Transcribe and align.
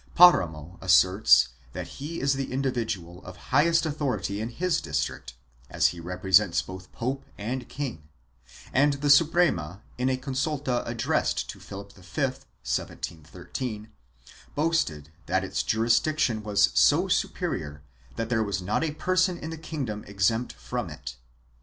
Paramo 0.15 0.79
asserts 0.81 1.49
that 1.73 1.85
he 2.01 2.19
is 2.19 2.33
the 2.33 2.51
individual 2.51 3.23
of 3.23 3.37
highest 3.53 3.85
authority 3.85 4.41
in 4.41 4.49
his 4.49 4.81
district, 4.81 5.35
as 5.69 5.89
he 5.89 5.99
represents 5.99 6.59
both 6.63 6.91
pope 6.91 7.23
and 7.37 7.69
king; 7.69 8.09
and 8.73 8.93
the 8.93 9.11
Suprema, 9.11 9.83
in 9.99 10.09
a 10.09 10.17
consulta 10.17 10.81
addressed 10.87 11.47
to 11.51 11.59
Philip 11.59 11.91
V, 11.93 11.99
in 12.23 12.23
1713, 12.33 13.91
boasted 14.55 15.11
that 15.27 15.43
its 15.43 15.61
jurisdiction 15.61 16.41
was 16.41 16.71
so 16.73 17.07
superior 17.07 17.83
that 18.15 18.29
there 18.29 18.41
was 18.41 18.59
not 18.59 18.83
a 18.83 18.93
person 18.95 19.37
in 19.37 19.51
the 19.51 19.55
kingdom 19.55 20.03
exempt 20.07 20.53
from 20.53 20.89
it. 20.89 21.17